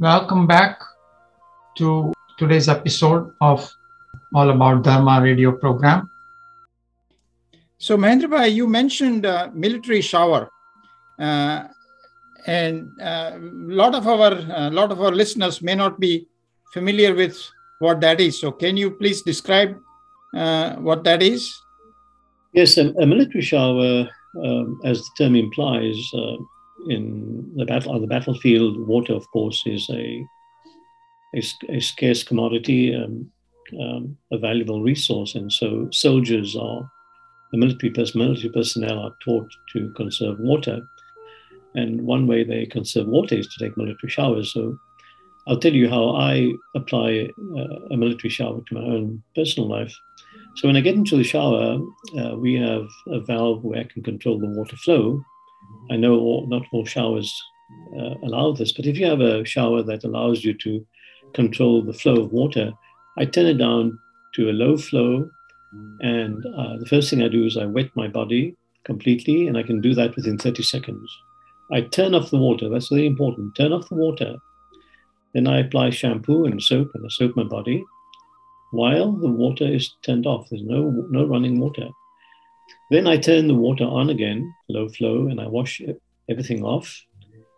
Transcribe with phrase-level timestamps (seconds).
[0.00, 0.80] Welcome back
[1.76, 3.68] to today's episode of
[4.32, 6.08] All About Dharma radio program.
[7.78, 10.50] So, Mahendrabhai, you mentioned uh, military shower,
[11.18, 11.64] uh,
[12.46, 16.28] and a uh, lot of our a lot of our listeners may not be
[16.72, 17.36] familiar with
[17.80, 18.40] what that is.
[18.40, 19.76] So, can you please describe
[20.32, 21.52] uh, what that is?
[22.54, 24.08] Yes, a, a military shower,
[24.44, 26.36] um, as the term implies, uh,
[26.88, 30.24] in the battle on the battlefield, water, of course, is a
[31.34, 33.30] a, a scarce commodity, um,
[33.78, 36.90] um, a valuable resource, and so soldiers are
[37.52, 40.80] the military, military personnel are taught to conserve water.
[41.74, 44.52] And one way they conserve water is to take military showers.
[44.52, 44.78] So
[45.46, 49.94] I'll tell you how I apply uh, a military shower to my own personal life.
[50.56, 51.78] So when I get into the shower,
[52.18, 55.22] uh, we have a valve where I can control the water flow.
[55.90, 57.34] I know all, not all showers
[57.96, 60.86] uh, allow this, but if you have a shower that allows you to
[61.34, 62.72] control the flow of water,
[63.18, 63.98] I turn it down
[64.34, 65.28] to a low flow.
[66.00, 69.62] And uh, the first thing I do is I wet my body completely, and I
[69.62, 71.18] can do that within 30 seconds.
[71.70, 73.54] I turn off the water, that's very important.
[73.54, 74.36] Turn off the water.
[75.34, 77.84] Then I apply shampoo and soap, and I soap my body
[78.70, 80.48] while the water is turned off.
[80.50, 81.88] There's no, no running water.
[82.90, 85.80] Then I turn the water on again, low flow, and I wash
[86.28, 86.94] everything off.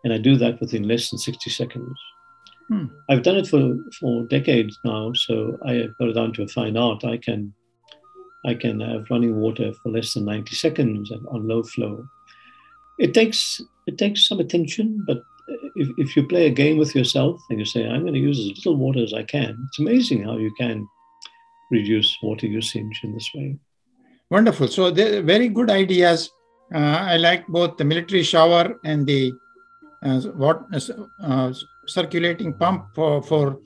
[0.02, 1.98] And I do that within less than 60 seconds.
[2.69, 2.86] Hmm.
[3.08, 6.48] I've done it for, for decades now, so I have got it down to a
[6.48, 7.05] fine art.
[7.05, 7.52] I can
[8.47, 12.06] I can have running water for less than 90 seconds and on low flow.
[12.98, 15.22] It takes it takes some attention, but
[15.74, 18.39] if, if you play a game with yourself and you say, I'm going to use
[18.39, 20.86] as little water as I can, it's amazing how you can
[21.70, 23.56] reduce water usage in this way.
[24.31, 24.69] Wonderful.
[24.69, 26.31] So, very good ideas.
[26.73, 29.33] Uh, I like both the military shower and the
[30.03, 30.62] uh, what
[31.23, 31.53] uh,
[31.86, 33.58] circulating pump for for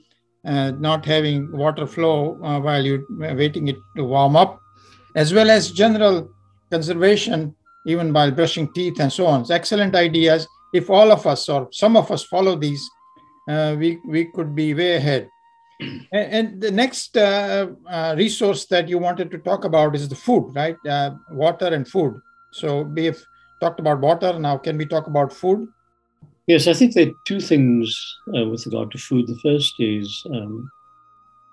[0.43, 3.03] uh, not having water flow uh, while you're
[3.35, 4.59] waiting it to warm up,
[5.15, 6.29] as well as general
[6.71, 7.55] conservation
[7.85, 9.41] even while brushing teeth and so on.
[9.41, 10.47] It's excellent ideas.
[10.73, 12.89] If all of us or some of us follow these,
[13.47, 15.29] uh, we we could be way ahead.
[16.11, 20.51] And, the next uh, uh, resource that you wanted to talk about is the food,
[20.55, 20.77] right?
[20.87, 22.19] Uh, water and food.
[22.51, 23.21] So we've
[23.59, 24.37] talked about water.
[24.39, 25.67] Now, can we talk about food?
[26.47, 29.27] Yes, I think there are two things uh, with regard to food.
[29.27, 30.69] The first is um,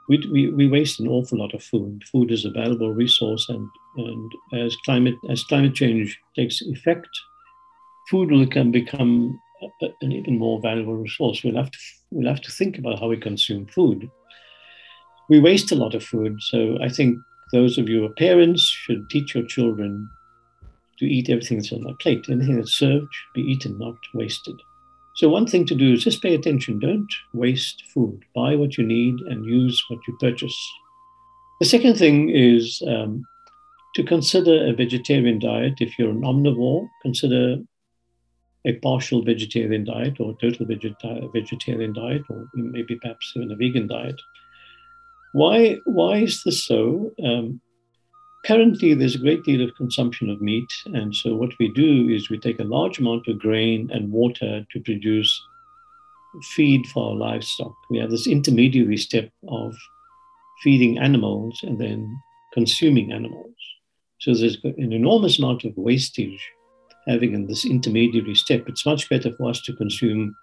[0.08, 2.02] we, we, we waste an awful lot of food.
[2.10, 3.66] Food is a valuable resource, and,
[3.96, 7.08] and as climate as climate change takes effect,
[8.10, 9.38] food will can become
[10.02, 11.42] an even more valuable resource.
[11.42, 11.78] We'll have to
[12.12, 14.10] we'll have to think about how we consume food.
[15.28, 17.18] We waste a lot of food, so I think
[17.52, 20.08] those of you who are parents should teach your children
[20.98, 22.26] to eat everything that's on their plate.
[22.30, 24.54] Anything that's served should be eaten, not wasted.
[25.14, 26.78] So one thing to do is just pay attention.
[26.78, 28.24] Don't waste food.
[28.34, 30.56] Buy what you need and use what you purchase.
[31.60, 33.22] The second thing is um,
[33.94, 35.74] to consider a vegetarian diet.
[35.80, 37.58] If you're an omnivore, consider
[38.64, 44.20] a partial vegetarian diet or total vegetarian diet, or maybe perhaps even a vegan diet.
[45.32, 47.10] Why, why is this so?
[47.24, 47.60] Um,
[48.44, 50.70] currently, there's a great deal of consumption of meat.
[50.86, 54.64] And so, what we do is we take a large amount of grain and water
[54.70, 55.42] to produce
[56.54, 57.74] feed for our livestock.
[57.90, 59.74] We have this intermediary step of
[60.62, 62.16] feeding animals and then
[62.52, 63.54] consuming animals.
[64.20, 66.46] So, there's an enormous amount of wastage
[67.06, 68.68] having in this intermediary step.
[68.68, 70.36] It's much better for us to consume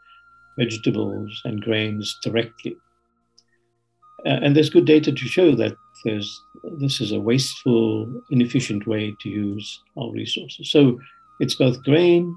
[0.58, 2.76] vegetables and grains directly.
[4.26, 6.42] Uh, and there's good data to show that there's,
[6.80, 10.70] this is a wasteful, inefficient way to use our resources.
[10.70, 11.00] So
[11.40, 12.36] it's both grain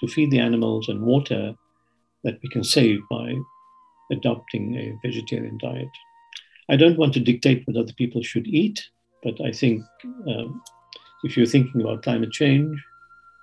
[0.00, 1.54] to feed the animals and water
[2.24, 3.34] that we can save by
[4.10, 5.88] adopting a vegetarian diet.
[6.70, 8.82] I don't want to dictate what other people should eat,
[9.22, 9.82] but I think
[10.26, 10.62] um,
[11.24, 12.80] if you're thinking about climate change,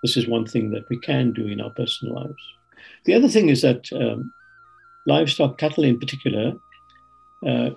[0.02, 2.44] this is one thing that we can do in our personal lives.
[3.06, 4.32] The other thing is that um,
[5.06, 6.54] livestock, cattle in particular,
[7.46, 7.72] uh,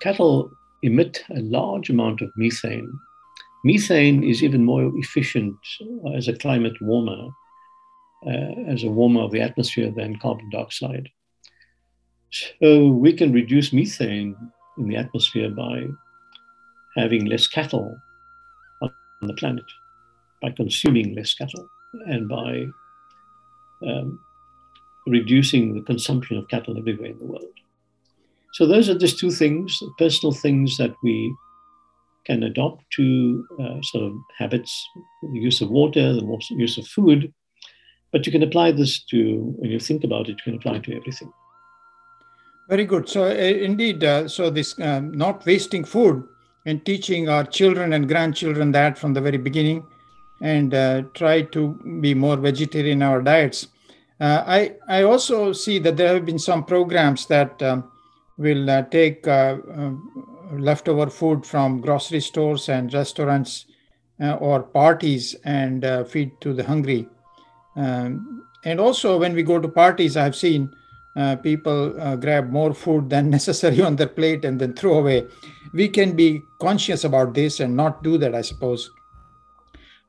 [0.00, 0.52] cattle
[0.82, 2.92] emit a large amount of methane.
[3.64, 5.56] Methane is even more efficient
[6.14, 7.28] as a climate warmer,
[8.26, 11.08] uh, as a warmer of the atmosphere than carbon dioxide.
[12.30, 14.36] So we can reduce methane
[14.78, 15.86] in the atmosphere by
[16.96, 17.96] having less cattle
[18.82, 19.64] on the planet
[20.42, 21.68] by consuming less cattle
[22.06, 22.66] and by
[23.86, 24.18] um,
[25.06, 27.44] reducing the consumption of cattle everywhere in the world.
[28.54, 31.34] So those are just two things, personal things that we
[32.24, 34.88] can adopt to uh, sort of habits,
[35.22, 37.32] the use of water, the use of food.
[38.12, 40.84] But you can apply this to, when you think about it, you can apply it
[40.84, 41.32] to everything.
[42.68, 43.08] Very good.
[43.08, 46.26] So, uh, indeed, uh, so this um, not wasting food
[46.64, 49.86] and teaching our children and grandchildren that from the very beginning
[50.40, 51.68] and uh, try to
[52.00, 53.68] be more vegetarian in our diets.
[54.20, 57.90] Uh, I, I also see that there have been some programs that um,
[58.38, 59.56] will uh, take uh,
[60.52, 63.66] leftover food from grocery stores and restaurants
[64.18, 67.06] or parties and feed to the hungry.
[67.76, 70.74] Um, and also, when we go to parties, I've seen
[71.14, 75.26] uh, people uh, grab more food than necessary on their plate and then throw away.
[75.72, 78.90] We can be conscious about this and not do that, I suppose.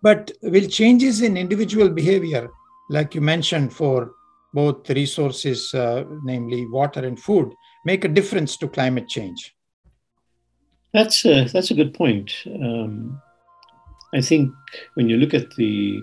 [0.02, 2.50] But will changes in individual behavior,
[2.90, 4.12] like you mentioned, for
[4.54, 7.54] both resources, uh, namely water and food,
[7.86, 9.56] make a difference to climate change?
[10.94, 12.34] That's a, that's a good point.
[12.48, 13.22] Um,
[14.14, 14.54] I think
[14.94, 16.02] when you look at the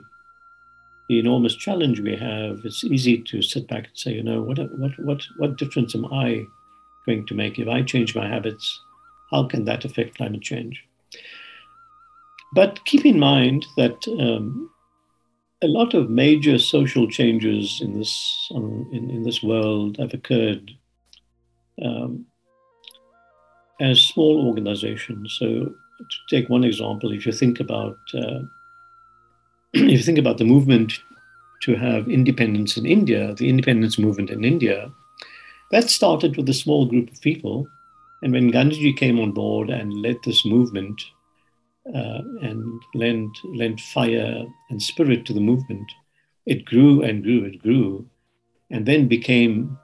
[1.09, 4.59] the enormous challenge we have, it's easy to sit back and say, you know, what,
[4.79, 6.45] what, what, what difference am I
[7.05, 7.59] going to make?
[7.59, 8.81] If I change my habits,
[9.31, 10.83] how can that affect climate change?
[12.55, 14.71] But keep in mind that um,
[15.61, 20.71] a lot of major social changes in this, um, in, in this world have occurred
[21.83, 22.27] um,
[23.81, 25.37] as small organizations.
[25.39, 28.41] So, to take one example, if you think about uh,
[29.73, 31.01] if you think about the movement
[31.63, 34.93] to have independence in India, the independence movement in India,
[35.73, 37.67] that started with a small group of people.
[38.23, 41.03] And when Gandhiji came on board and led this movement
[41.89, 45.91] uh, and lent, lent fire and spirit to the movement,
[46.47, 48.07] it grew and grew, it grew,
[48.71, 49.79] and then became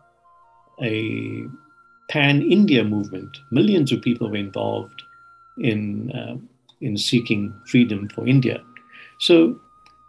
[0.82, 1.44] a
[2.08, 3.36] pan India movement.
[3.50, 5.02] Millions of people were involved
[5.58, 6.36] in, uh,
[6.80, 8.62] in seeking freedom for India.
[9.18, 9.60] So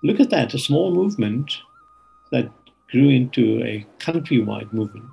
[0.04, 1.58] Look at that, a small movement
[2.32, 2.50] that
[2.90, 5.10] grew into a countrywide movement.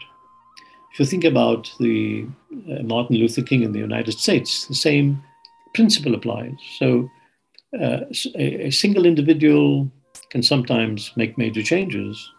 [0.92, 2.26] If you think about the
[2.70, 5.22] uh, Martin Luther King in the United States, the same
[5.74, 6.54] principle applies.
[6.78, 7.08] So
[7.80, 8.00] uh,
[8.34, 9.90] a, a, single individual
[10.30, 12.30] can sometimes make major changes.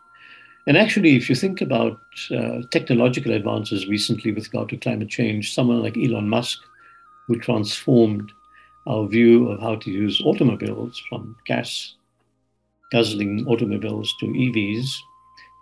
[0.68, 2.00] And actually, if you think about
[2.32, 6.60] uh, technological advances recently with regard to climate change, someone like Elon Musk,
[7.28, 8.32] who transformed
[8.88, 11.96] our view of how to use automobiles from gas
[12.92, 14.90] guzzling automobiles to EVs,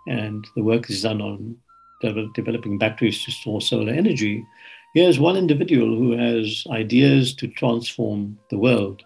[0.06, 1.56] and the work is done on
[2.00, 4.44] de- developing batteries to store solar energy.
[4.94, 9.02] Here's one individual who has ideas to transform the world.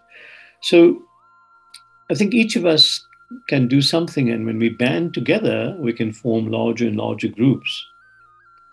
[0.61, 1.01] So
[2.09, 3.05] I think each of us
[3.47, 7.85] can do something, and when we band together, we can form larger and larger groups.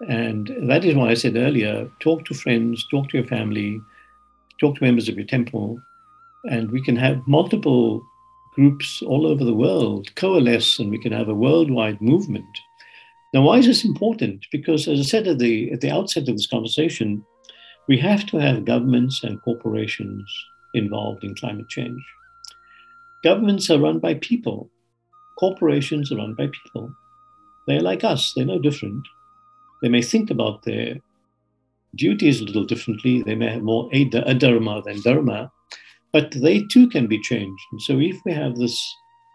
[0.09, 3.81] And that is why I said earlier talk to friends, talk to your family,
[4.59, 5.81] talk to members of your temple,
[6.45, 8.03] and we can have multiple
[8.55, 12.59] groups all over the world coalesce and we can have a worldwide movement.
[13.32, 14.47] Now, why is this important?
[14.50, 17.25] Because, as I said at the, at the outset of this conversation,
[17.88, 20.25] we have to have governments and corporations
[20.75, 22.00] involved in climate change.
[23.23, 24.71] Governments are run by people,
[25.38, 26.93] corporations are run by people.
[27.67, 29.06] They're like us, they're no different.
[29.83, 30.97] They may think about their
[31.97, 35.50] duties a little differently, they may have more adharma than dharma,
[36.12, 37.62] but they too can be changed.
[37.73, 38.81] And so if we have this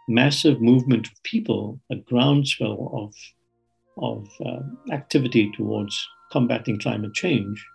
[0.08, 3.14] massive movement of people, a groundswell of,
[3.98, 4.60] of uh,
[4.92, 7.66] activity towards combating climate change,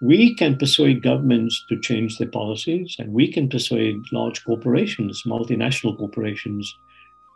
[0.00, 5.96] we can persuade governments to change their policies and we can persuade large corporations, multinational
[5.96, 6.74] corporations,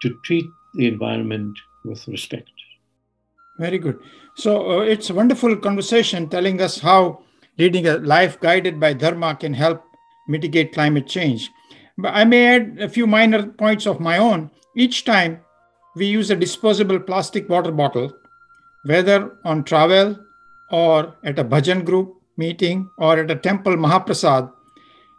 [0.02, 2.50] to treat the environment with respect.
[3.58, 3.98] Very good.
[4.36, 7.22] So uh, it's a wonderful conversation telling us how
[7.58, 9.82] leading a life guided by Dharma can help
[10.28, 11.50] mitigate climate change.
[11.96, 14.50] But I may add a few minor points of my own.
[14.76, 15.40] Each time
[15.96, 18.12] we use a disposable plastic water bottle,
[18.90, 20.16] whether on travel
[20.70, 24.50] or at a bhajan group meeting or at a temple Mahaprasad,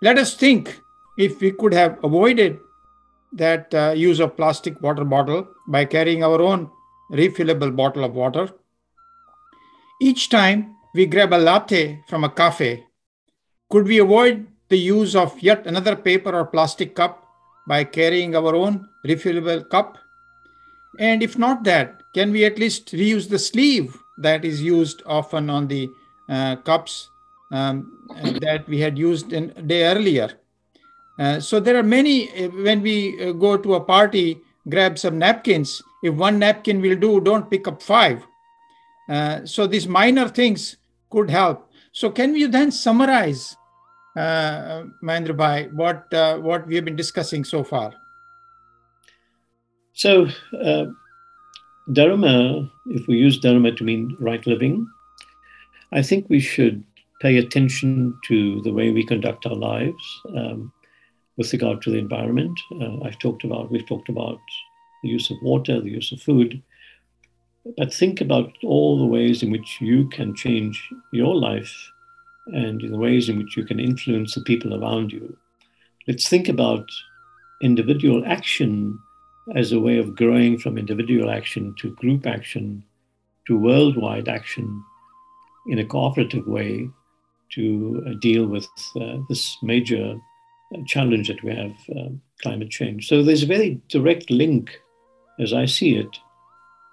[0.01, 0.79] let us think
[1.17, 2.57] if we could have avoided
[3.33, 6.69] that uh, use of plastic water bottle by carrying our own
[7.11, 8.49] refillable bottle of water.
[10.01, 12.85] Each time we grab a latte from a cafe,
[13.69, 17.23] could we avoid the use of yet another paper or plastic cup
[17.67, 19.97] by carrying our own refillable cup?
[20.97, 25.49] And if not that, can we at least reuse the sleeve that is used often
[25.49, 25.89] on the
[26.27, 27.09] uh, cups
[27.51, 28.07] um,
[28.41, 30.29] that we had used in a day earlier?
[31.17, 35.17] Uh, so there are many, uh, when we uh, go to a party, grab some
[35.17, 35.81] napkins.
[36.01, 38.25] If one napkin will do, don't pick up five.
[39.09, 40.77] Uh, so these minor things
[41.09, 41.71] could help.
[41.91, 43.57] So can you then summarize
[44.15, 47.93] uh, what, uh, what we have been discussing so far?
[49.93, 50.27] So,
[50.63, 50.85] uh,
[51.91, 54.87] Dharma, if we use Dharma to mean right living,
[55.91, 56.83] I think we should
[57.19, 60.71] pay attention to the way we conduct our lives um,
[61.37, 62.59] with regard to the environment.
[62.79, 64.39] Uh, I've talked about, we've talked about
[65.03, 66.61] the use of water, the use of food.
[67.77, 70.81] But think about all the ways in which you can change
[71.11, 71.73] your life
[72.47, 75.35] and the ways in which you can influence the people around you.
[76.07, 76.87] Let's think about
[77.61, 78.99] individual action
[79.55, 82.83] as a way of growing from individual action to group action
[83.47, 84.83] to worldwide action
[85.67, 86.87] in a cooperative way
[87.51, 88.67] to uh, deal with
[89.01, 90.15] uh, this major
[90.73, 93.07] uh, challenge that we have um, climate change.
[93.07, 94.79] So there's a very direct link,
[95.39, 96.17] as I see it,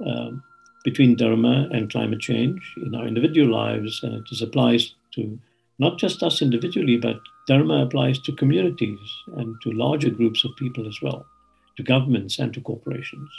[0.05, 0.43] um,
[0.85, 5.39] between Dharma and climate change in our individual lives, and it applies to
[5.79, 7.17] not just us individually, but
[7.49, 8.99] Dharma applies to communities
[9.37, 11.27] and to larger groups of people as well,
[11.77, 13.31] to governments and to corporations.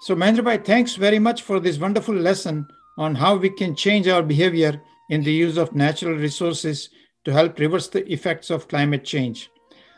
[0.00, 4.22] So, Mahendrabhai, thanks very much for this wonderful lesson on how we can change our
[4.22, 6.90] behavior in the use of natural resources
[7.24, 9.50] to help reverse the effects of climate change.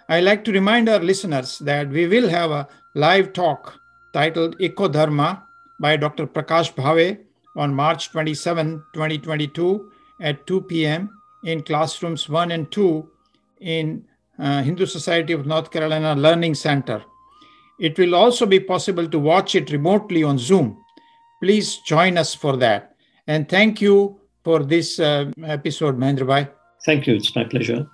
[0.09, 3.78] I like to remind our listeners that we will have a live talk
[4.12, 5.47] titled Eco Dharma
[5.78, 6.26] by Dr.
[6.26, 7.19] Prakash Bhave
[7.57, 11.11] on March 27, 2022 at 2 p.m.
[11.45, 13.09] in classrooms 1 and 2
[13.61, 14.04] in
[14.41, 17.05] uh, Hindu Society of North Carolina Learning Center.
[17.79, 20.77] It will also be possible to watch it remotely on Zoom.
[21.43, 22.95] Please join us for that.
[23.27, 26.51] And thank you for this uh, episode, Mahendrabhai.
[26.85, 27.15] Thank you.
[27.15, 27.87] It's my pleasure.